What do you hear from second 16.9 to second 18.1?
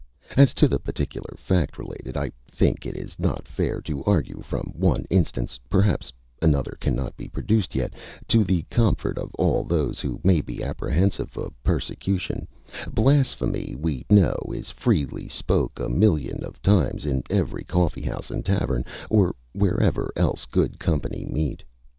in every coffee